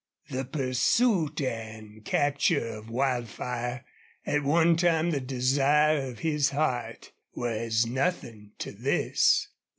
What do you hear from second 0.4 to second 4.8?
pursuit and capture of Wildfire, at one